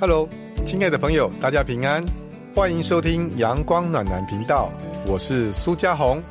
[0.00, 0.26] Hello，
[0.64, 2.02] 亲爱的朋友，大家平安，
[2.54, 4.72] 欢迎收听阳光暖男频道，
[5.06, 6.22] 我是苏家红，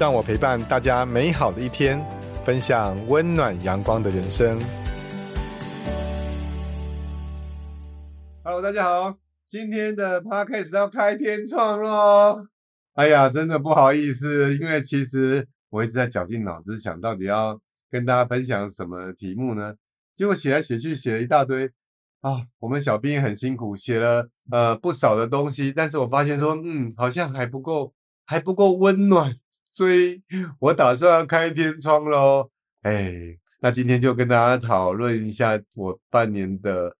[0.00, 2.02] 让我陪伴大家美好的一天，
[2.42, 4.58] 分享温暖阳光的人生。
[8.42, 12.46] Hello，大家好，今天的 Podcast 要开天窗喽！
[12.94, 19.74] 哎呀，真的不好意思，因为其实我一直在绞尽脑汁想到底要跟大家分享什么题目呢？
[20.14, 21.70] 结果写来写去写了一大堆。
[22.20, 27.94] 啊，我们小编很辛苦，写了呃不少的东西，但是我发现说，嗯，好像还不够，
[28.26, 29.34] 还不够温暖，
[29.70, 30.22] 所以
[30.58, 32.50] 我打算开天窗喽。
[32.82, 36.96] 哎，那今天就跟大家讨论一下我半年的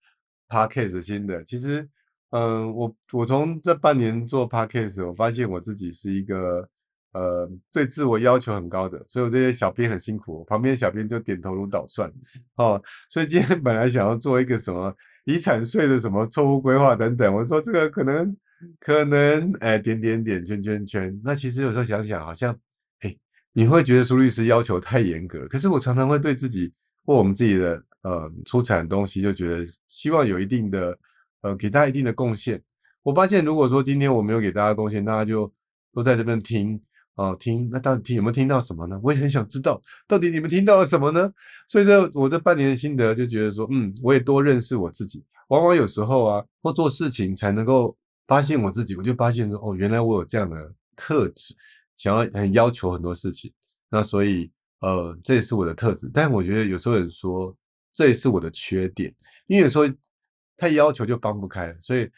[0.48, 1.42] podcast 新的。
[1.42, 1.88] 其实，
[2.30, 6.68] 嗯，我我从这半年做 podcast，我发现我自己是一个。
[7.12, 12.12] 呃，对自我要求很高的，所以我这些小编很辛苦，旁边小编就点头如捣蒜
[12.56, 12.80] 哦。
[13.08, 14.94] 所以今天本来想要做一个什么
[15.24, 18.32] 遗产税的什么错误规划等等，我说这个可能
[18.78, 21.20] 可能哎点点点圈圈圈。
[21.24, 22.56] 那其实有时候想想，好像
[23.00, 23.16] 哎
[23.54, 26.72] 你会觉得苏律师要求太严格，可是我常常会对自己
[27.06, 30.96] 或我们自己的呃出产东西就觉得希望有一定的
[31.40, 32.62] 呃给大家一定的贡献。
[33.02, 35.50] 我发现如果说今天我没有给大家贡献，大家就
[35.94, 36.78] 都在这边听。
[37.18, 38.98] 哦，听那到底听有没有听到什么呢？
[39.02, 41.28] 我也很想知道，到底你们听到了什么呢？
[41.66, 45.24] 所以这我这半年的心得就觉得说，嗯，我也多认识我自己。
[45.48, 47.96] 往往有时候啊，或做事情才能够
[48.28, 51.56] 发现我自己，我就发现说，哦，原来我有这样的特质，
[51.96, 53.52] 想要很要求很多事情。
[53.90, 56.08] 那所以，呃，这也是我的特质。
[56.14, 57.52] 但我觉得有时候人说，
[57.92, 59.12] 这也是我的缺点，
[59.48, 59.84] 因为有时候
[60.56, 61.76] 太要求就帮不开。
[61.80, 62.08] 所以，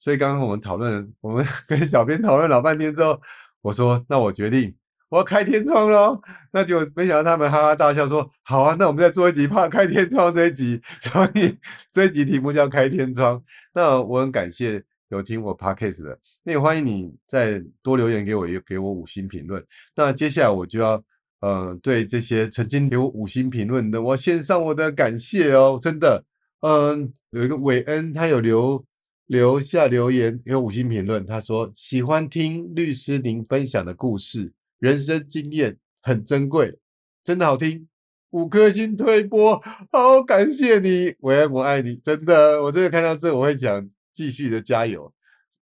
[0.00, 3.20] 所以刚刚我们讨论，我们 跟小编讨论老半天之后。
[3.62, 4.74] 我说，那我决定
[5.10, 6.20] 我要开天窗喽。
[6.52, 10.80] 那就没想到他们哈哈大笑说：“好啊，那我们再做一集怕开天窗这一集。
[11.00, 11.58] ”所以
[11.90, 13.42] 这一集题目叫开天窗。
[13.74, 19.64] 那我很感谢有听我 podcast 的，那也欢迎你再多留言给我，也给我五星评论。
[19.96, 21.02] 那接下来我就要
[21.40, 26.24] 呃对这些曾经留五星评论的，我献上我的感谢哦，真的。
[26.60, 28.84] 嗯，有一个韦恩，他有留。
[29.28, 31.24] 留下留言，有五星评论。
[31.24, 36.78] 他说喜欢听律师您分享的故事，人生经验很珍贵，
[37.22, 37.86] 真的好听。
[38.30, 39.62] 五颗星推播，
[39.92, 42.62] 好感谢你，我爱我爱你，真的。
[42.62, 45.14] 我真的看到这，我会讲继续的加油。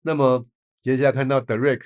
[0.02, 0.46] 那么
[0.82, 1.84] 接下来看到 Derek，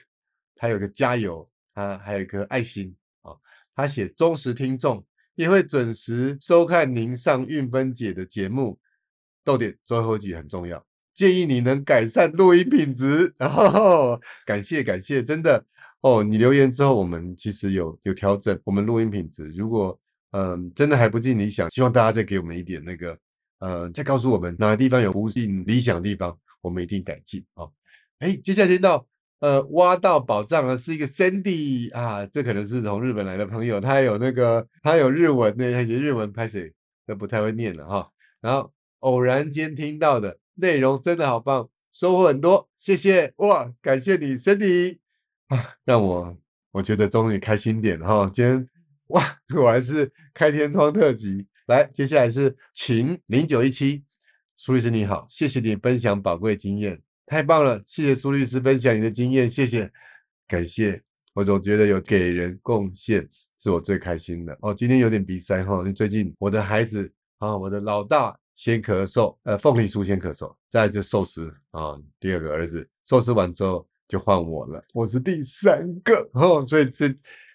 [0.55, 3.37] 他有个加油，他还有一颗爱心啊。
[3.75, 5.05] 他写忠实听众，
[5.35, 8.79] 也会准时收看您上运分姐的节目。
[9.43, 10.88] 逗点最后一集很重要。
[11.19, 15.61] 建议你能改善录音品质， 然后感谢感谢，真的
[15.99, 19.43] 哦，你留言之后，我们其实有有调整我们录音品质。
[19.49, 19.99] 如果
[20.31, 23.17] 嗯真的还不尽理想，希望大家再给我们一点那个，
[23.59, 27.67] 呃，再告诉我们哪个地方有不尽理想的地方，我们一定改进啊。
[28.19, 29.05] 哎，接下来听到
[29.41, 36.71] 呃挖到宝藏的是一个 Sandy 啊，这可能是从日本来的朋友，他有那个他有日文那些日文拍谁
[37.05, 38.09] 都不太会念了哈。
[38.39, 40.38] 然后偶然间听到的。
[40.59, 43.73] 内容真的好棒，收获很多，谢谢哇！
[43.81, 44.99] 感谢你，Cindy
[45.47, 46.37] 啊，让我
[46.71, 48.31] 我觉得终于开心点了哈。
[48.33, 48.67] 今天
[49.07, 51.47] 哇，果然是开天窗特辑。
[51.67, 54.03] 来，接下来是秦零九一七，
[54.55, 59.91] 苏律师你好，谢谢你分享宝贵经验，太棒了，谢谢苏律师分享你的经验，谢谢，
[60.47, 61.03] 感谢，
[61.33, 64.73] 我总觉得有给人贡献是我最开心的哦。
[64.73, 68.38] 今天有点鼻塞哈，最近我的孩子啊，我的老大。
[68.59, 71.97] 先咳嗽，呃，凤梨酥先咳嗽，再就寿司啊。
[72.19, 77.07] 第二个儿子寿司完之后就换我了，我是第三个哈，所以这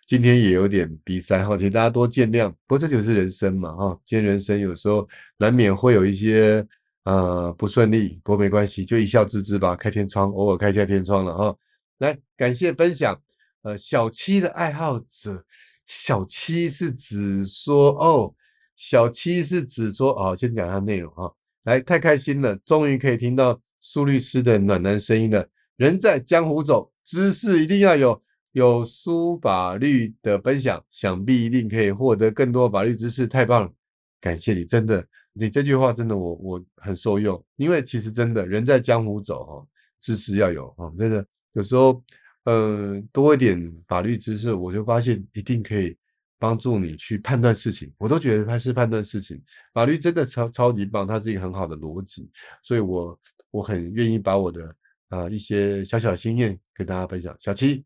[0.07, 2.49] 今天也有点鼻塞哈，请大家多见谅。
[2.67, 5.07] 不过这就是人生嘛哈，今天人生有时候
[5.37, 6.67] 难免会有一些
[7.05, 9.77] 呃不顺利，不过没关系，就一笑置之吧。
[9.77, 11.55] 开天窗，偶尔开一下天窗了哈。
[11.99, 13.21] 来，感谢分享。
[13.61, 15.45] 呃，小七的爱好者，
[15.85, 18.35] 小七是指说哦。
[18.77, 21.33] 小七是指说，哦，先讲一下内容哈。
[21.65, 25.49] 来，太开心了，终于可以听到苏律师的暖男声音了。
[25.77, 28.23] 人在江湖走，知识一定要有。
[28.53, 33.73] 有苏法律的分享，想必一定可以获得更多法律知识，太棒了！
[34.21, 37.45] 感谢你，真的，你这句话真的我我很受用。
[37.57, 39.67] 因为其实真的，人在江湖走哈，
[39.99, 42.01] 知识要有哈，真的有时候，
[42.45, 45.97] 嗯，多一点法律知识，我就发现一定可以。
[46.39, 49.41] 帮助你去判断事情，我都觉得它是判断事情。
[49.73, 52.29] 法律真的超超级棒，它是一个很好的逻辑，
[52.63, 53.19] 所以我
[53.51, 54.77] 我很愿意把我的
[55.09, 57.35] 呃一些小小心愿跟大家分享。
[57.39, 57.85] 小七，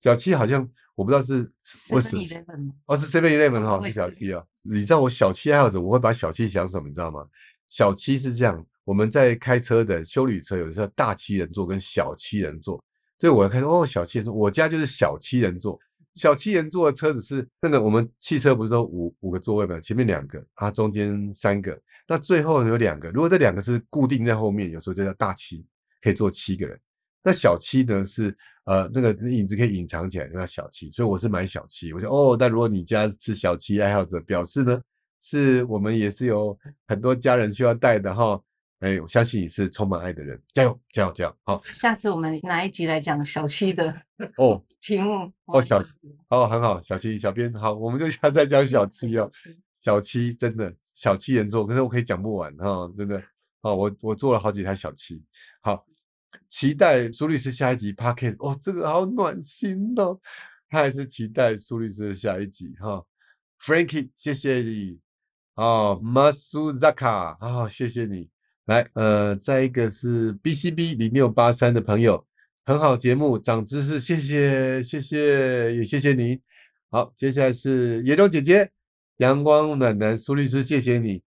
[0.00, 1.48] 小七好像我不知道是
[1.90, 2.16] 我是
[2.86, 4.42] 哦是 Seven Eleven 哈是小七啊。
[4.62, 6.88] 你知道我小七爱好者，我会把小七想什么？
[6.88, 7.24] 你知道吗？
[7.68, 12.82] 小七是这样，我们在开车的修理车，有的时候大七人座跟小七人座，
[13.18, 15.78] 所以我看哦，小七人座，我家就是小七人座。
[16.14, 19.80] 小七人坐的车子是真的，我们汽车不是都五五个座位吗？
[19.80, 23.10] 前面两个，啊，中间三个，那最后有两个。
[23.10, 25.64] 如果这两个是固定在后面，有时候就叫大七，
[26.02, 26.78] 可以坐七个人。
[27.24, 30.90] 那小七呢是呃那个影子可以隐藏起来，叫小七。
[30.90, 31.92] 所以我是买小七。
[31.92, 34.80] 我说哦，但如果你家是小七爱好者，表示呢
[35.20, 38.40] 是我们也是有很多家人需要带的哈。
[38.82, 41.36] 哎，我相信你是充满爱的人，加油，加油，加油！
[41.44, 43.94] 好，下次我们哪一集来讲小七的
[44.36, 45.32] 哦 题目？
[45.46, 45.80] 哦，小
[46.28, 49.30] 哦，很好，小七，小编好，我们就下再讲小七哦。
[49.78, 53.22] 小七真的小七人做，可是我可以讲不完哈，真的
[53.60, 55.22] 哦，我我做了好几台小七，
[55.60, 55.86] 好，
[56.48, 60.18] 期待苏律师下一集 p a r k e t 哦，这个好暖心哦，
[60.68, 63.04] 他还是期待苏律师的下一集哈
[63.60, 64.98] ，Frankie，谢谢你
[65.54, 68.28] 哦，Masuzaka，啊，谢谢你。
[68.66, 72.24] 来，呃，再一个是 BCB 零六八三的朋友，
[72.64, 76.40] 很好节目，长知识，谢谢，谢谢，也谢谢你。
[76.88, 78.70] 好，接下来是野中姐姐，
[79.16, 81.22] 阳光暖男苏律师，谢谢你，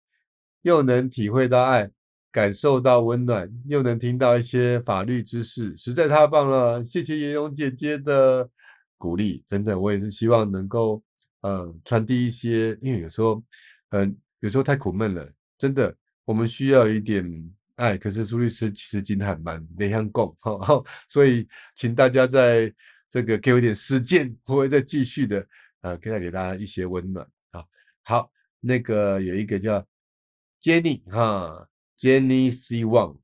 [0.62, 1.90] 又能体会到爱，
[2.32, 8.48] 感受到温暖，又能听到一些法律知识，实在太棒了，谢谢野中姐姐的
[8.96, 11.02] 鼓励，真的，我也是希望能够，
[11.42, 13.42] 呃，传递一些，因为有时候，
[13.90, 15.94] 嗯，有时候太苦闷了，真的。
[16.26, 17.24] 我们需要一点
[17.76, 22.72] 爱，可是苏律师其实今天还蛮内向共，哈，所以请大家在
[23.08, 25.46] 这个给我一点时间，我会再继续的，
[25.82, 27.62] 呃，可以带给大家一些温暖啊。
[28.02, 29.86] 好，那个有一个叫
[30.60, 33.18] Jenny 哈，Jenny C One，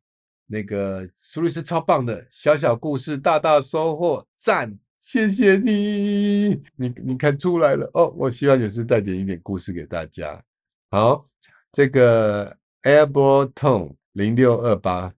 [0.46, 10.40] 那个苏律师超棒的，小小故事大大收获，赞，谢谢你，你你看出来了哦，我希望也是带点一点故事给大家。
[10.88, 11.28] 好，
[11.72, 12.61] 这个。
[12.82, 15.14] Airborne Tone 零六二八，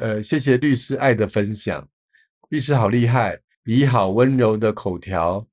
[0.00, 1.88] 呃，谢谢律师爱的分享，
[2.48, 5.46] 律师好厉害，以好温柔的口条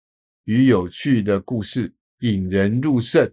[0.46, 3.32] 与有趣的故事引人入胜，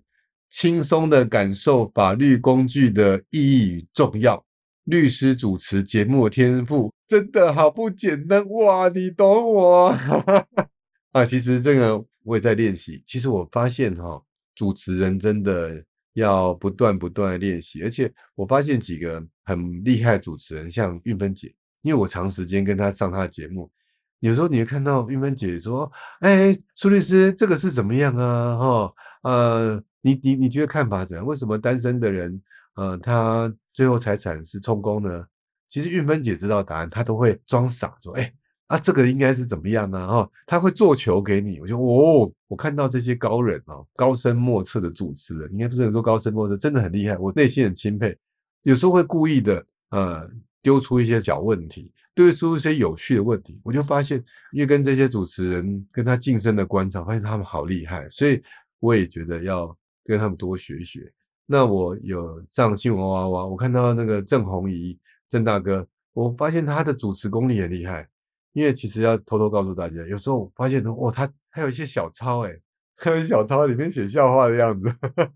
[0.51, 4.45] 轻松的感受法律工具的意义与重要。
[4.85, 8.91] 律师主持节目的天赋真的好不简单哇！
[8.91, 9.89] 你懂我
[11.13, 11.25] 啊？
[11.25, 13.03] 其实这个我也在练习。
[13.07, 14.23] 其实我发现哈，
[14.55, 15.85] 主持人真的。
[16.19, 23.71] 要不断不断的练习，而且我发现几个很厉害主持人，像运芬姐，因为我长时间跟她上她的节目，
[24.21, 28.57] 有时候你会看到运芬姐说：“哎，苏律师，这个是怎么样啊？
[28.59, 31.25] 哈，呃，你你你觉得看法怎样？
[31.25, 32.41] 为什么单身的人，
[32.75, 35.25] 呃，他最后财产是充公呢？”
[35.67, 38.33] 其实运芬姐知道答案，她都会装傻说：“哎。”
[38.69, 40.07] 啊，这个应该是怎么样呢？
[40.07, 48.17] 哈，他会做球给你，我就哦，我看到这些高人哦，高深莫测的主持人，应该不是说高深莫测，真的很厉害，我内心很钦佩。
[48.65, 50.31] 有时候会故意的，呃，
[50.61, 54.23] 丢出一些小问题，丢出一些有趣的问题，我就发现，
[54.53, 58.43] 因为跟这些主持人跟他近身的观察，发现他们好厉害，所以
[58.81, 59.75] 我也觉得要
[60.05, 61.11] 跟他们多学学。
[61.47, 68.07] 那我有上新闻娃娃，我看到那个郑红怡郑大哥，我发现他的主持功力很厉害。
[68.59, 72.51] 因为其实要偷偷告诉大家，有时候我发现哦，他还有一些小抄，哎，
[72.97, 74.93] 还有小抄里面写笑话的样子。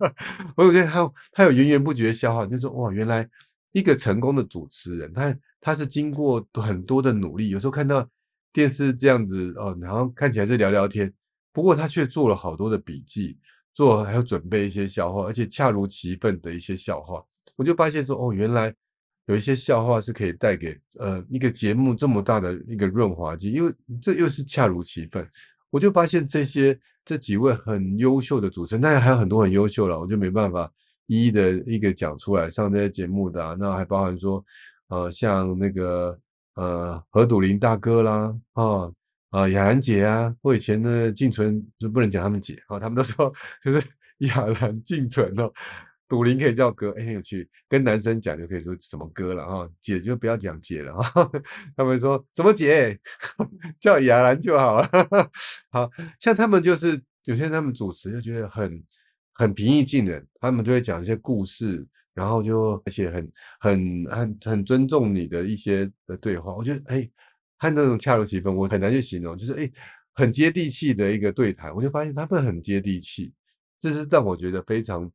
[0.58, 3.28] 我觉得他他有源源不绝的笑话，就是哇，原来
[3.70, 7.50] 一个成功的主持人，他他是经过很多的努力。
[7.50, 8.04] 有时候看到
[8.52, 11.14] 电视这样子哦，然后看起来是聊聊天，
[11.52, 13.38] 不过他却做了好多的笔记，
[13.72, 17.22] 做还要准备一些笑话，而且恰如其分的一些笑话。
[17.54, 18.74] 我就发现说，哦，原来。
[19.26, 25.26] 有一些笑话是可以带给呃一个节目这么大的一个润滑剂，因为这又是恰如其分。
[25.70, 30.70] 我就发现这些这几位很优秀的主持人，当然还有很多很优秀了，我就没办法
[31.06, 33.56] 一一的一个讲出来上这些节目的。
[33.58, 34.44] 那还包含说
[34.88, 36.18] 呃像那个
[36.56, 38.92] 呃何笃林大哥啦啊
[39.30, 43.80] 啊雅兰姐啊，我以前的静纯就不能讲他们姐啊，他们都说 就是
[44.18, 45.50] 雅兰静纯哦。
[46.12, 47.48] 赌林可以叫哥，哎，很有趣。
[47.66, 51.30] 跟男生讲就可以说什么哥了哈，姐就不要讲姐了哈。
[51.74, 53.00] 他们说什么姐，
[53.80, 54.86] 叫雅兰就好了。
[55.72, 58.84] 好像他们就是有些他们主持就觉得很
[59.32, 66.54] 很平易近人，他们就会讲一些故事，然后就而且很很很很尊重你的一些的对话。
[66.54, 67.08] 我觉得哎，
[67.56, 69.72] 和那种恰如其分，我很难去形容，就是哎
[70.12, 71.74] 很接地气的一个对谈。
[71.74, 73.32] 我就发现他们很接地气，
[73.80, 75.10] 这是让我觉得非常。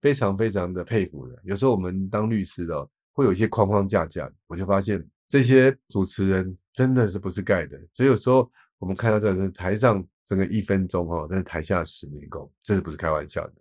[0.00, 1.36] 非常非常的佩服的。
[1.44, 7.78] 有时候我们当律师的，会有一些框框架架，我就发现这些主持人真的是不是盖的。
[7.94, 13.54] 所以有时候我们看到这台上整个一分钟哈，但是台下十年功，这是不是开玩笑的？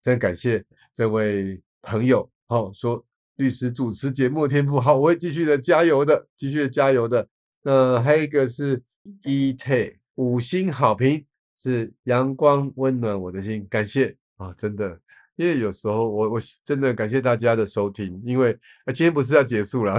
[0.00, 3.04] 真感谢这位朋友哦，说
[3.36, 4.80] 律师主持节目天赋。
[4.80, 7.28] 好，我会继续的加油的，继续的加油的。
[7.62, 8.82] 那还有一个是
[9.24, 11.24] E T 五星好评，
[11.56, 15.00] 是阳光温暖我的心，感谢啊，真的。
[15.36, 18.56] 因为有时候我我真的感谢大家的收听，因为
[18.88, 19.98] 今天不是要结束了，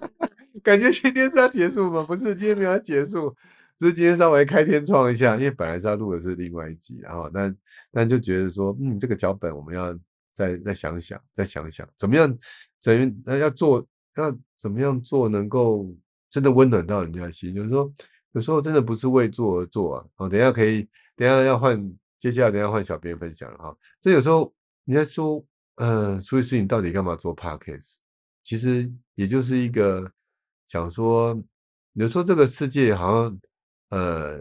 [0.64, 2.02] 感觉今天是要结束吗？
[2.02, 3.36] 不是，今天没有要结束，
[3.76, 7.54] 只是今天稍微开天窗一下，因为本来是要录的是另外一集，然后但
[7.92, 9.94] 但就觉得说，嗯，这个脚本我们要
[10.32, 12.34] 再再想想，再想想怎么样，
[12.80, 13.86] 怎那要做
[14.16, 15.86] 要怎么样做能够
[16.30, 17.92] 真的温暖到人家心，就是说
[18.32, 20.04] 有时候真的不是为做而做啊。
[20.16, 23.76] 哦，等下可以，等下要换，接下来等下换小编分享了哈。
[24.00, 24.50] 这有时候。
[24.84, 25.44] 你在说，
[25.76, 27.98] 呃，苏律师，你到底干嘛做 podcast？
[28.42, 30.10] 其实也就是一个
[30.66, 31.40] 想说，
[31.92, 33.40] 有时候这个世界好像，
[33.90, 34.40] 呃，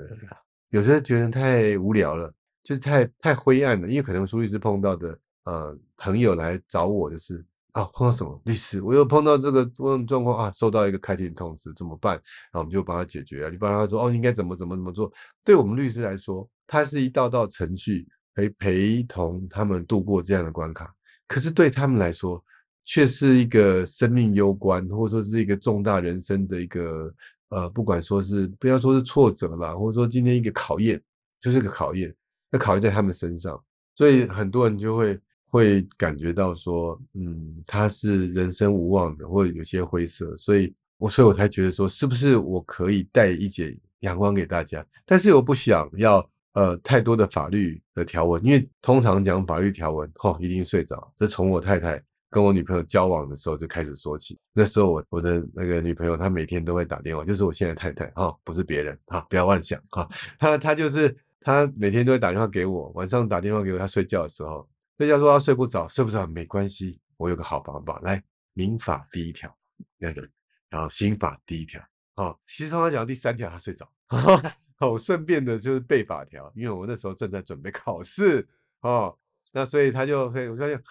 [0.71, 2.33] 有时候觉得太无聊了，
[2.63, 3.87] 就是太太灰暗了。
[3.87, 12.15] 因为可能苏律师碰到的，呃，朋友来找我，就是啊，碰到什么律师，我又碰到这个这种状况啊，收到一个开庭通知，怎么办？
[12.15, 13.49] 然后我们就帮他解决啊。
[13.51, 15.11] 你帮他说，哦，应该怎么怎么怎么做？
[15.43, 18.07] 对我们律师来说，它是一道道程序。
[18.33, 20.93] 陪陪同他们度过这样的关卡，
[21.27, 22.43] 可是对他们来说，
[22.83, 27.13] 却是一个生命攸关，或者说是一个重大人生的一个
[27.49, 31.01] 呃，不管说是不要说是挫折啦，或者说今天一个考验，
[31.39, 32.13] 就是个考验，
[32.49, 33.61] 那考验在他们身上，
[33.93, 35.19] 所以很多人就会
[35.49, 46.30] 会感觉到说，嗯，他是人生无望的，或者有些灰色，所以我所以我才觉得说，是不是我可以带一点阳光给大家，但是我不想要。
[46.53, 51.13] 呃，太多的法律的条文，因为通常讲法律条文，吼，一定睡着。
[51.15, 54.37] 这从我太太跟我女朋友交往的时候就开始说起。
[54.53, 64.67] 那时候我我的那个女朋友，她每天都会打电话，就是我现在太太，哈，不是别人，哈，不要妄想，哈，她她就是她每天都会打电话给我，晚上打电话给我，她睡觉的时候，
[64.97, 68.21] 睡觉说她睡不着，睡不着没关系，我有个好方法，来，
[68.53, 69.49] 民法第一条，
[69.97, 70.27] 那个，
[70.69, 71.81] 然后刑法第一条，
[72.15, 73.89] 哦，其实他讲第三条，他睡着。
[74.79, 78.47] 哦，顺便的就是背法条，因为我那时候正在准备考试
[78.81, 79.17] 哦，
[79.53, 80.83] 那所以他就会我发现，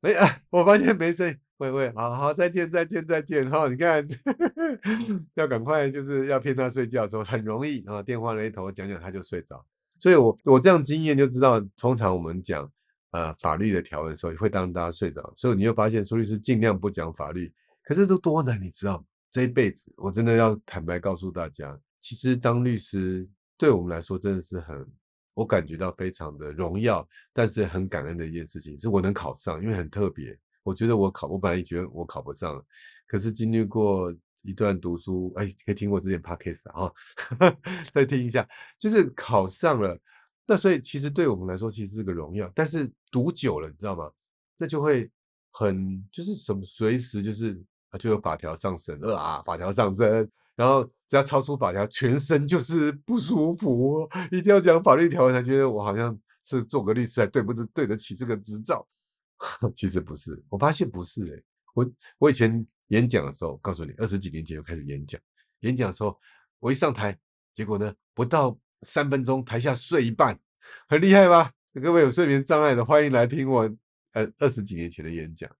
[0.00, 4.04] 哎，我发现没声音，喂喂，好好再见再见再见哈，你看
[5.34, 9.64] 要赶快就是要骗他睡觉的时候很容易啊，电话那一头讲讲他就睡着，
[9.98, 12.70] 所以我我这样经验就知道，通常我们讲
[13.12, 17.52] 呃法律的条文的时候会当大家睡着，所以你又发现苏律师尽量不讲法律，
[17.84, 19.04] 可是都多难，你知道吗？
[19.32, 21.80] 这一辈子我真的要坦白告诉大家。
[21.96, 24.86] 其实当律师对我们来说真的是很，
[25.34, 30.38] 我感觉到非常的荣耀，但是很感恩的一件事情，是我能考上，因为很特别。
[30.62, 32.62] 我觉得我考，我本来觉得我考不上了，
[33.06, 36.92] 可是经历过一段读书，哎，可以听我之前 podcast 啊，
[37.90, 38.46] 再听一下，
[38.78, 39.98] 就是考上了。
[40.46, 42.52] 那所以其实对我们来说，其实是个荣耀。
[42.54, 44.10] 但是读久了，你知道吗？
[44.58, 45.10] 那就会
[45.52, 47.64] 很就是什么，随时就是
[47.98, 50.28] 就有法条上升，啊，法条上升。
[50.54, 58.86] 然后只要超出法条，全身就是不舒服，一定要讲法律条文才觉得我好像是做个律师才对不对对得起这个执照。
[59.74, 61.42] 其实不是，我发现不是诶。
[61.74, 65.18] 我我以前演讲的时候，告诉你，二十几年前就开始演讲。
[65.60, 66.16] 演讲的时候，
[66.60, 67.18] 我一上台，
[67.54, 70.38] 结果呢，不到三分钟，台下睡一半，
[70.86, 71.50] 很厉害吧？
[71.82, 73.62] 各位有睡眠障碍的，欢迎来听我
[74.12, 75.50] 呃二十几年前的演讲。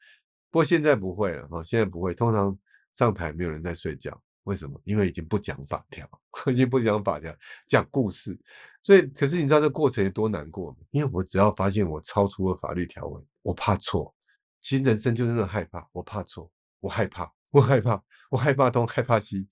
[0.52, 2.56] 不过现在不会了哈，现在不会，通常
[2.92, 4.22] 上台没有人在睡觉。
[4.44, 4.78] 为什么？
[4.84, 6.06] 因为已经不讲法条，
[6.52, 7.34] 已经不讲法条，
[7.66, 8.38] 讲故事。
[8.82, 10.78] 所以，可是你知道这过程有多难过吗？
[10.90, 14.14] 因为我只要发现我超出了法律条文，我怕错。
[14.60, 19.48] 其实人生就是那种害怕，我怕错，我害怕，我害怕，我害怕东，害怕西，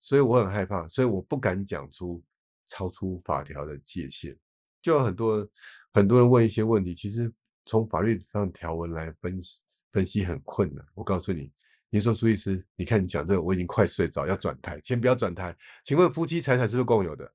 [0.00, 2.20] 所以我很害怕，所以我不敢讲出
[2.66, 4.36] 超出法条的界限。
[4.82, 5.46] 就有很多
[5.92, 7.30] 很多人问一些问题，其实
[7.66, 10.84] 从法律上条文来分析分析很困难。
[10.94, 11.52] 我告诉你。
[11.92, 15.56] 你说苏律师，你看你讲这个，我已经快睡着，要转台，先不要转台。
[15.82, 17.32] 请问夫妻财产是不是共有的？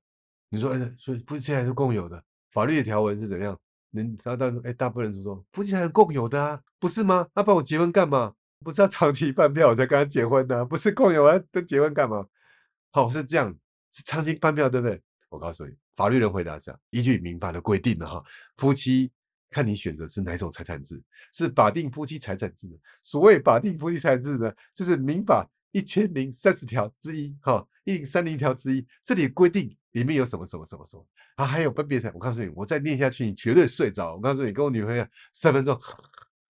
[0.48, 3.54] 你说，哎，所以夫妻财产是共有的，法律的条文是怎样？
[3.90, 7.28] 能大大哎，大部分人是说夫妻财产共有的啊，不是吗？
[7.34, 8.32] 那帮我结婚干嘛？
[8.64, 12.24] 不是要长期饭票我才跟他结婚的，不是共有啊，都结婚干嘛？
[12.92, 13.54] 好，是这样，
[13.92, 15.02] 是长期饭票，对不对？
[15.28, 18.24] 我告诉你，法律人回答是：依据民法的规定的哈，
[18.56, 19.12] 夫妻。
[19.50, 22.78] 看你选择是哪种财产制，是法定夫妻财产制的。
[23.02, 31.46] 所谓法定夫妻财产制呢，就是民法一千零三十条之一，哈，一零三零条之一，这里规定里面有什么什么什么什么啊？
[31.46, 34.14] 还有分别财，我告诉你，我再念下去，你绝对睡着。
[34.14, 35.78] 我告诉你，跟我女朋友三分钟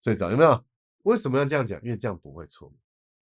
[0.01, 0.65] 睡着，有没有？
[1.03, 1.79] 为什么要这样讲？
[1.83, 2.73] 因为这样不会错。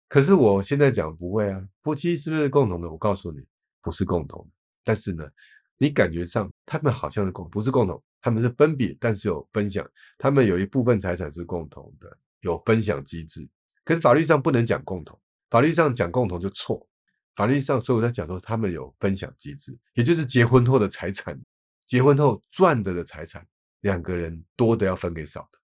[0.08, 2.90] 可是我现在讲不会啊，夫妻是不是共同的？
[2.90, 3.48] 我告诉你，
[3.82, 4.52] 不是共同的。
[4.84, 5.30] 但是呢，
[5.78, 8.02] 你感觉上他们好像是共，不是共同。
[8.22, 9.90] 他们是分别，但是有分享。
[10.18, 13.50] 他们有一部分财产是共同的，有分享机制。
[13.84, 16.88] 可是法律上不能讲共同，法律上讲共同就错。
[17.36, 21.40] 法律上所有在讲说他们有分享机制，也就是结婚后的财产，
[21.86, 23.48] 结婚后赚得的财产，
[23.80, 25.60] 两个人多的要分给少的，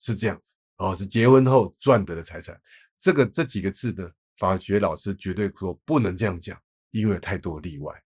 [0.00, 2.60] 是这样子哦，是结婚后赚得的财产。
[2.98, 8.02] 这个这几个字呢，法学老师绝对说不能这样讲，因为有太多例外，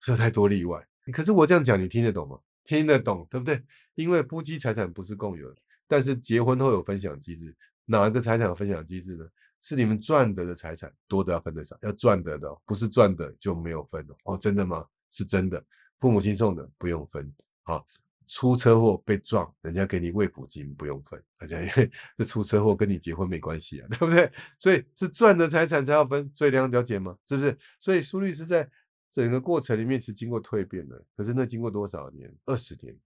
[0.00, 0.82] 是有太多例外。
[1.12, 2.38] 可是我这样讲，你听得懂吗？
[2.64, 3.62] 听得懂，对不对？
[3.94, 7.54] 因为夫妻财产不是共有的，但是结婚后有分享机制。
[7.84, 9.24] 哪个财产有分享机制呢？
[9.60, 14.16] 是你们赚得的财产多的要分得少，要赚得的，不是赚的就没有分哦。
[14.24, 14.84] 哦，真的吗？
[15.10, 15.64] 是真的。
[16.00, 17.86] 父母亲送的不用分，好，
[18.26, 24.30] 出车祸被撞，人家给你慰抚金不用分，大家 因为这出车祸跟你结婚没关系啊，对不对？
[24.58, 27.16] 所以是赚的财产才要分，所以两了解吗？
[27.26, 27.56] 是不是？
[27.78, 28.68] 所以苏律师在。
[29.14, 32.34] 整个过程里面是经过蜕变的，可是那经过多少年？
[32.46, 32.98] 二十年。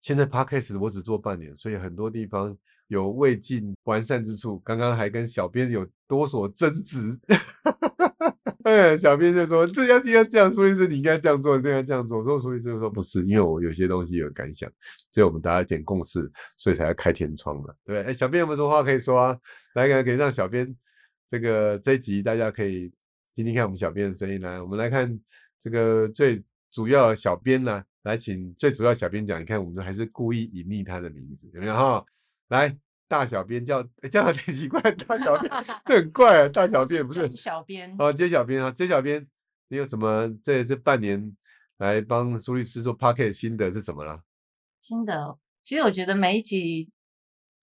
[0.00, 2.56] 现在 podcast 我只做半年，所以很多地方
[2.88, 4.58] 有未尽完善之处。
[4.58, 7.16] 刚刚还跟小编有多所争执，
[8.64, 12.18] 哎，小编就说这要这样这样，苏律师你应该这样做，这样这样做。
[12.18, 14.68] 我说苏律师就说不是，因为我有些东西有感想，
[15.12, 18.10] 所以我们大家一点共识，所以才要开天窗嘛，对不对？
[18.10, 19.38] 哎，小编有没有说话可以说啊？
[19.74, 20.76] 来，可以让小编
[21.28, 22.92] 这个这一集大家可以。
[23.36, 25.20] 听听看我们小编的声音来，我们来看
[25.58, 29.38] 这个最主要小编呢，来请最主要小编讲。
[29.38, 32.02] 你看，我们还是故意隐匿他的名字，有没有哈？
[32.48, 32.74] 来，
[33.06, 35.52] 大小编叫叫他挺奇怪，大小编
[35.84, 39.28] 这很怪啊，大小编不是 小编哦，接小编啊，接小编，
[39.68, 41.36] 你有什么这这半年
[41.76, 44.22] 来帮苏律师做 p o c k e t 心得是什么了？
[44.80, 46.90] 心得，其实我觉得每一集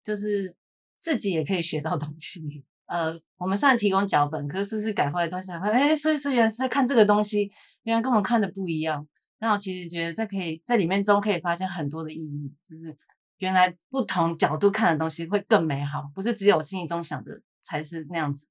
[0.04, 0.54] 就是
[1.00, 2.66] 自己也可以学到东西。
[2.92, 7.50] 呃，我们虽然提供脚本，可是是改回来东西，哎，苏医师原来是在看这个东西，
[7.84, 9.08] 原来跟我们看的不一样。
[9.40, 12.94] 那我其实觉得这可以在里面中可以发现很多的意义，就是
[13.38, 17.32] 原来不同角度看的东西会更美好，不是只有我心里中想的
[17.62, 18.46] 才是那样子。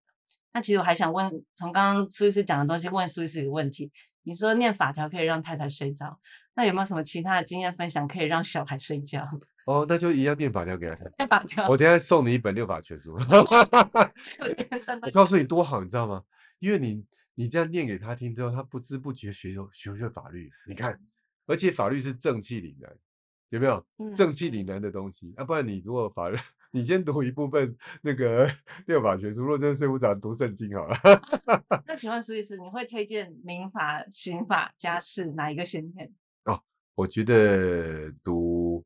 [0.54, 6.18] 那其实我还想问，从刚刚苏医师讲的东西问苏医师一个问题，你说念法条可以让太太睡着，
[6.54, 9.28] 那有没有什么其他的经验分享可以让小孩睡觉？
[9.66, 10.96] 哦，那就一样念法条给他。
[11.18, 13.14] 念法条，我等下送你一本六法全书。
[15.02, 16.22] 我告诉你多好，你知道吗？
[16.58, 17.04] 因为你
[17.34, 20.50] 你这样念给他听之后，他不知不觉学学学法律。
[20.66, 20.98] 你看，
[21.46, 22.92] 而且法律是正气凛然，
[23.50, 23.84] 有没有？
[24.14, 25.32] 正气凛然的东西。
[25.36, 26.36] 啊，不然你如果法律，
[26.72, 28.50] 你先读一部分那个
[28.86, 30.96] 六法全书，如果真的睡不着，读圣经好了。
[31.86, 36.10] 那 请问苏律师，你会推荐民法、刑法、家事哪一个先念？
[36.44, 36.62] 哦，
[36.94, 38.84] 我觉得读。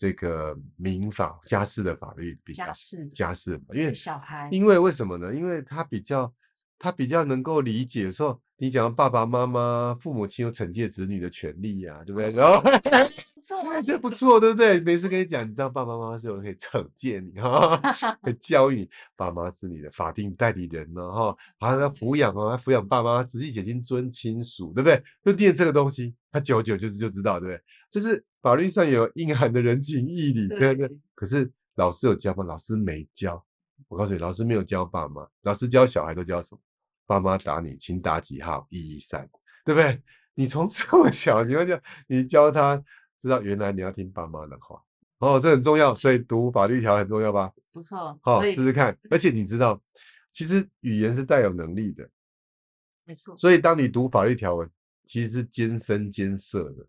[0.00, 5.34] 这个民法家事的法律比较家事家事，因为小孩，因为为什么呢？
[5.34, 6.32] 因为他比较
[6.78, 12.30] 他比较能够理解说，你讲爸爸妈妈父母亲有惩戒子女的权利呀，对不对？
[12.36, 12.62] 然后
[13.82, 14.78] 这不错，对不对？
[14.80, 17.76] 每次跟你讲，你知道爸爸妈妈是有可以惩戒你哈，
[18.22, 25.02] 可以教育爸妈是你的法定代理人呢哈，还要抚养啊，抚养爸妈，直系血亲尊亲属，对不对？
[25.24, 27.62] 就念这个东西，他久久就是就知道，对不对？
[27.90, 28.24] 这是。
[28.40, 30.98] 法律上有隐含的人情义理，对不对？
[31.16, 32.44] 可是老师有教吗？
[32.44, 33.44] 老师没教。
[33.88, 36.60] 我告诉你，老师没有教爸妈，老师教小孩都教什么？
[37.08, 38.66] 爸妈打你，请打几号？
[38.68, 39.26] 一一三，
[39.64, 40.02] 对不对？
[40.34, 42.76] 你从这么小，你要教你教他
[43.18, 44.80] 知道，原来你要听爸妈的话
[45.18, 45.94] 哦，这很重要。
[45.94, 47.50] 所以读法律条很重要吧？
[47.72, 48.96] 不错，好试试看。
[49.10, 49.82] 而且你知道，
[50.30, 52.08] 其实语言是带有能力的，
[53.04, 53.34] 没错。
[53.36, 54.70] 所以当你读法律条文，
[55.06, 56.86] 其实是兼深兼色的。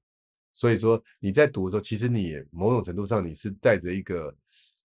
[0.52, 4.36] 所以说你在读的时候，其实你也某种程度上你是带着一个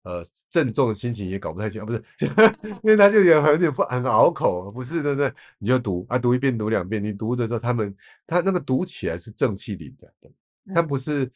[0.05, 2.03] 呃郑重的心情，也搞不太清啊，不是，
[2.83, 5.33] 因为他就有很点很拗口，不是对不对？
[5.59, 7.95] 你就读啊，读一遍读两遍，你读的时候，他们
[8.27, 10.31] 他那个读起来是正气凛然的，
[10.75, 11.31] 他不是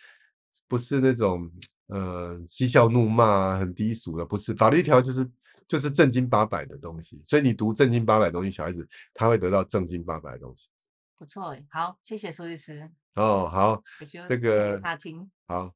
[0.68, 1.50] 不是那种
[1.88, 5.28] 呃嬉笑怒骂很低俗的，不是法律条就是
[5.66, 10.68] 就是正经八百的东西，所以你读正经八百东西，小孩子他会得到正经八百的东西。
[11.16, 12.88] 不错好，谢谢苏律师。
[13.16, 13.82] 哦，好，
[14.28, 15.74] 这个他听好，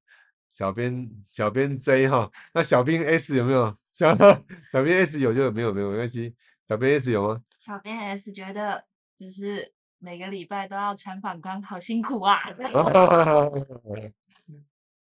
[0.52, 3.74] 小编小编 J 哈，那小编 S 有没有？
[3.90, 6.34] 小小编 S 有就有，没有没有没关系。
[6.68, 7.42] 小编 S 有吗？
[7.58, 8.84] 小编 S 觉得
[9.18, 12.38] 就是每个礼拜都要采访官，好辛苦啊！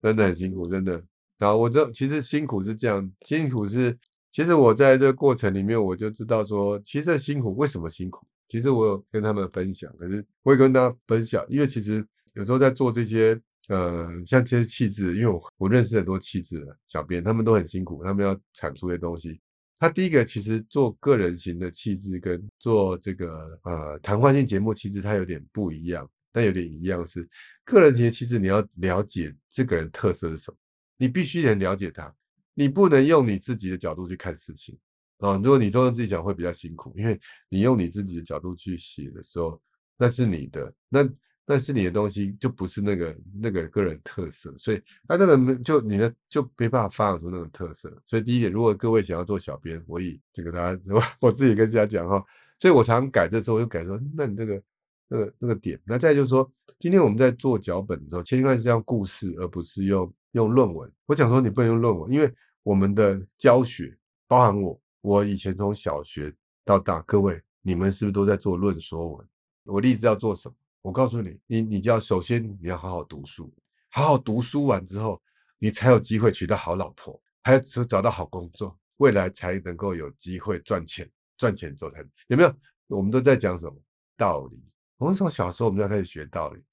[0.01, 1.01] 真的很辛苦，真的。
[1.37, 3.97] 然后我这其实辛苦是这样，辛苦是
[4.29, 8.27] 其实我在这个过程里面我就知道说，其实辛苦为什么辛苦？
[8.49, 19.39] 其实我有跟他们分享，可是我也跟大家分享，因为其实有时候在做这些，呃，像这些气质，因为我我认识很多气质的小编，他们都很辛苦，他们要产出些东西。
[19.79, 27.27] 他第一个其实做个人型的气质，跟做这个呃谈话性节目气质，它有点不一样，但有点一样是
[27.63, 30.57] 个人型的气质，你要了解这个人特色是什么，
[30.97, 32.11] 你必须得了解他，
[32.55, 34.75] 你不能用你自己的角度去看事情。
[35.19, 35.35] 啊。
[35.43, 39.61] 如果你都用自己讲，会比较辛苦，因为你用你自己的角度去写的时候，
[39.95, 41.07] 那是你的，那
[41.47, 47.89] 但是你的东西，就不是那个那个个人特色，所以啊那个就你的就没办法发展出那种特色。
[48.05, 52.21] 所以第一点，如果各位想要做小编，我以这个大家 我我自己跟大家讲哈，
[52.59, 54.61] 所以我常常改这时候就改说，那你这个。
[55.09, 60.91] 那个那个点，那再就是说，今天我们在做脚本的时候，千万是用故事，而不是用用论文。
[61.05, 62.29] 我讲说你不能用论文，因为
[62.61, 66.33] 我们的教学包含我，我以前从小学
[66.65, 69.25] 到大，各位你们是不是都在做论说文？
[69.63, 70.55] 我立志要做什么？
[70.81, 73.53] 我告诉你，你你就要首先你要好好读书，
[73.89, 75.21] 好好读书完之后，
[75.59, 82.55] 你才有机会娶到好老婆，还要找找到好工作，未来才能够有机会赚钱，赚钱之后才有没有？
[82.87, 83.75] 我们都在讲什么
[84.15, 84.63] 道理？
[84.97, 86.63] 我们从小时候我们就要开始学道理，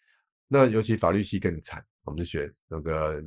[0.46, 3.20] 那尤其法律系更惨，我们就学那个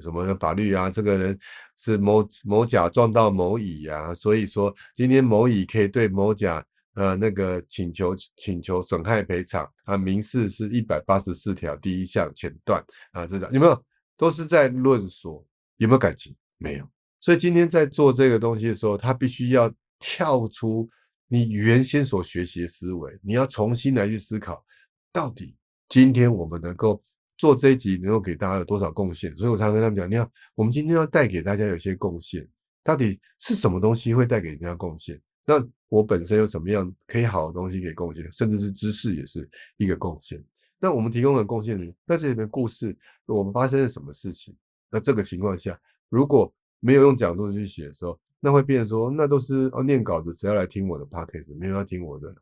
[0.00, 1.38] 什么法律啊，这个人
[1.76, 13.84] 是某某甲撞到某乙呀，所以说今天某乙可以对某甲呃那个请求请求损害赔偿啊，民事是一百八十四条第一项前段啊，这种有没有？
[14.16, 15.44] 都是在论说
[15.76, 16.34] 有没有感情？
[16.58, 20.88] 没有，所以今天在做这个东西的时候，他必须要跳出。
[21.28, 24.62] 你原先所学习的思维，你要重新来去思考，
[25.10, 25.56] 到底
[25.88, 27.02] 今天我们能够
[27.38, 29.34] 做这一集，能够给大家有多少贡献？
[29.34, 32.46] 所以我常跟他们讲，你看，我们今天要带给大家有些贡献，
[32.84, 35.18] 到底是什么东西会带给人家贡献？
[35.44, 38.30] 那我本身有什么样可以好的东西可以贡献？
[38.32, 40.42] 甚至是知识也是一个贡献。
[40.78, 41.92] 那我们提供的贡献呢？
[42.04, 44.56] 那这里面故事，我们发生了什么事情？
[44.90, 45.78] 那这个情况下，
[46.08, 51.56] 如果没有用讲座去写的时候，那会变成说，那都是哦念稿子，谁要来听我的 podcast？
[51.56, 52.34] 没有要听我的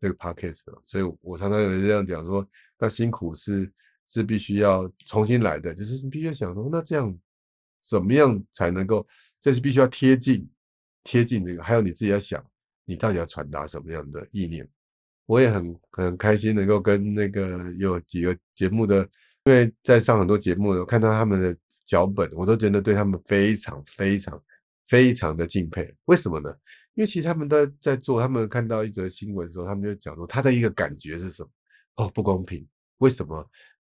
[0.00, 2.46] 这个 podcast 所以我常常有人这样讲说，
[2.78, 3.70] 那辛苦是
[4.06, 7.14] 是必须要重新来的，就是必须要想说，那这样
[7.82, 9.06] 怎么样才能够，
[9.38, 10.48] 就是必须要贴近
[11.04, 12.44] 贴近这个，还有你自己要想，
[12.84, 14.68] 你到底要传达什么样的意念？
[15.26, 19.08] 我也很很开心能够跟那个有几个节目的。
[19.44, 24.40] 因为在上很多节目，我看到他们的脚本，我都觉得对他们非常非常
[24.86, 25.92] 非常的敬佩。
[26.04, 26.48] 为什么呢？
[26.94, 31.50] 因为其实他们都在做，他们看到一则新闻的时候，他们就讲说他的一个感觉是什么？
[31.96, 32.64] 哦，不公平！
[32.98, 33.44] 为什么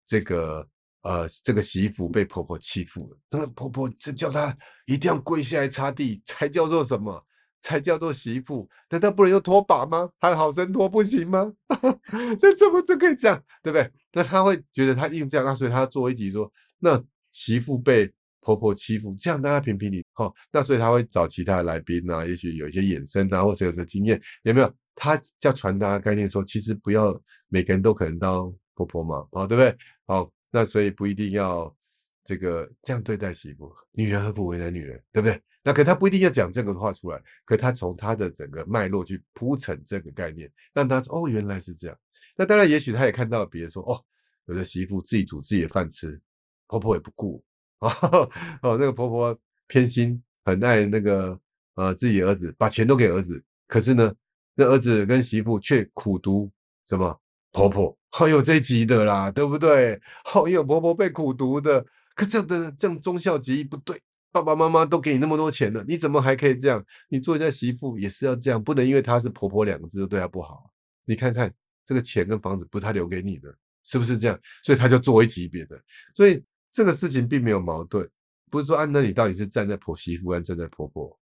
[0.06, 0.70] 这个
[1.02, 3.18] 呃这个媳妇被婆婆欺负了？
[3.32, 7.26] 那婆婆这叫她一定要跪下来擦地才叫做什么？
[7.62, 10.10] 才叫做媳妇，难道不能用拖把吗？
[10.20, 11.52] 还好生拖不行吗？
[12.42, 13.92] 那怎么就可以这样，对不对？
[14.14, 18.10] 那他会觉得他硬这样，那所以他做一集说，那媳妇被
[18.40, 20.32] 婆婆欺负，这样大家评评理哈。
[20.54, 24.74] 那所以他会找其他的来宾啊，也许有一些衍生啊，或者有些经验，有没有？
[24.96, 27.14] 他叫传达概念说，其实不要
[27.50, 29.78] 每个人都可能当婆婆嘛，啊，对不对？
[30.08, 31.76] 好，那所以不一定要
[32.24, 35.42] 这个这样对待媳妇，女人何苦为难女人，对不对？
[35.62, 41.98] 那可他不一定要讲这个话出来，可他从他的整个脉络去铺陈这个概念，让他哦原来是这样。
[42.38, 44.02] 那当然，也许他也看到别人说哦，
[44.46, 46.20] 有的媳妇自己煮自己的饭吃，
[46.68, 47.44] 婆婆也不顾
[47.80, 47.90] 哦
[48.64, 51.38] 哦，那个婆婆偏心，很爱那个
[51.76, 54.16] 呃自己儿子，把钱都给儿子，可是呢，
[54.56, 56.50] 那儿子跟媳妇却苦读
[56.86, 60.00] 什么婆婆，好有这集的啦，对不对？
[60.24, 64.02] 好有婆婆被苦读的，可这样的这样忠孝节义不对。
[64.32, 66.86] 爸爸妈妈都给你那么多钱了，你怎么还可以这样？
[67.10, 70.72] 你做人家媳妇也是要这样，不能因为她是婆婆两个字就对她不好。
[71.06, 71.52] 你看看
[71.84, 73.52] 这个钱跟房子不是她留给你的，
[73.84, 74.40] 是不是这样？
[74.64, 75.82] 所以他就做一级别的。
[76.16, 78.08] 所以这个事情并没有矛盾，
[78.52, 81.20] 不是说啊，那你到底是站在婆媳妇还是站在婆婆？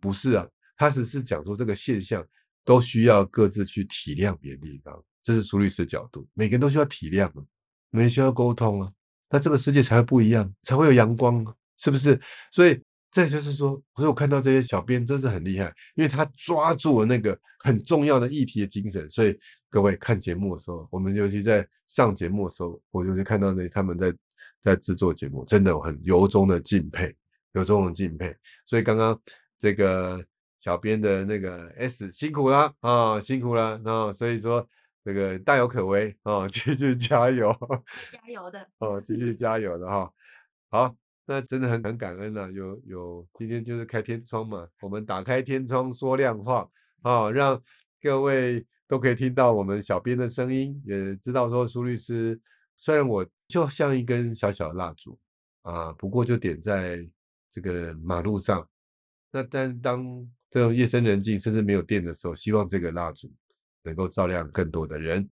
[0.00, 2.24] 不是啊，他只是讲说这个现象
[2.64, 6.26] 都需要各自去体谅别的地方，这是苏律师的角度。
[6.32, 7.44] 每个人都需要体谅啊，
[7.90, 8.90] 每个人需要沟通啊，
[9.28, 11.52] 那这个世界才会不一样，才会有阳光啊。
[11.76, 12.18] 是不是？
[12.50, 19.08] 所以这就是说，所以我看到这些小编真是很厉害，因为他抓住了那个很重要的议题的精神。
[19.10, 19.38] 所以
[19.68, 24.14] 各位看节目的时候，我们尤其在上节目的时候，我就是看到那他们在
[24.62, 27.14] 在制作节目，真的我很由衷的敬佩，
[27.52, 28.34] 由衷的敬佩。
[28.64, 29.20] 所以刚刚
[29.58, 30.24] 这个
[30.58, 34.66] 小编的那个 S 辛苦了啊，辛苦了啊，所以说
[35.08, 37.50] 这个大有可为哦， 继续加油，
[38.10, 38.68] 加油的。
[38.76, 40.12] 哦，继续加油的哈，
[40.68, 40.94] 好。
[41.24, 46.68] 那真的很很感恩呐，有有今天就是开天窗嘛，我们打开天窗说亮话
[47.02, 47.62] 啊，让
[48.02, 52.38] 各位都可以听到我们小编的声音，也知道说苏律师
[52.76, 55.18] 虽然我就像一根小小的蜡烛
[55.62, 57.06] 啊，不过就点在
[57.48, 58.66] 这个马路上，
[59.30, 60.04] 那但当
[60.50, 63.30] 这种夜深人静甚至没有电的时候，希望这个蜡烛
[63.84, 65.28] 能够照亮更多的人。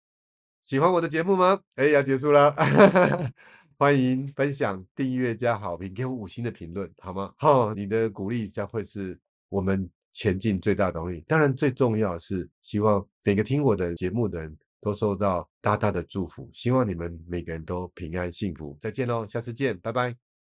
[0.62, 1.60] 喜欢我的节目吗？
[1.76, 2.56] 哎，要结束了。
[3.78, 7.34] 欢迎分享、订阅加好评，给我五星的评论，好吗？
[7.38, 11.22] 哈，你的鼓励将会是我们前进最大动力。
[11.28, 18.78] 当然，最重要是希望每个听我的节目的人都受到大大的祝福，希望你们每个人都平安幸福。
[18.80, 20.33] 再见喽，下次见，拜拜。